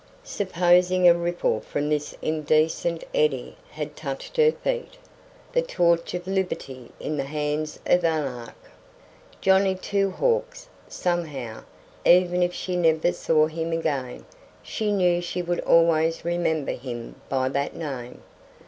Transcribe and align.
Supposing 0.23 1.07
a 1.07 1.13
ripple 1.13 1.59
from 1.59 1.87
this 1.87 2.15
indecent 2.23 3.03
eddy 3.13 3.55
had 3.69 3.95
touched 3.95 4.35
her 4.37 4.51
feet? 4.51 4.97
The 5.53 5.61
torch 5.61 6.15
of 6.15 6.25
liberty 6.25 6.89
in 6.99 7.17
the 7.17 7.23
hands 7.25 7.77
of 7.85 8.03
Anarch! 8.03 8.55
Johnny 9.41 9.75
Two 9.75 10.09
Hawks. 10.09 10.67
Somehow 10.87 11.65
even 12.03 12.41
if 12.41 12.51
she 12.51 12.75
never 12.75 13.11
saw 13.11 13.45
him 13.45 13.71
again 13.71 14.25
she 14.63 14.91
knew 14.91 15.21
she 15.21 15.43
would 15.43 15.59
always 15.59 16.25
remember 16.25 16.71
him 16.71 17.17
by 17.29 17.47
that 17.49 17.75
name. 17.75 18.23